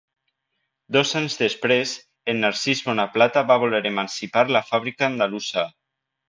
Dos 0.95 1.11
anys 1.19 1.35
després, 1.41 1.91
en 2.33 2.41
Narcís 2.45 2.81
Bonaplata 2.87 3.45
va 3.53 3.59
voler 3.65 3.83
emancipar 3.91 4.45
la 4.57 4.63
fàbrica 4.71 5.09
andalusa. 5.13 5.69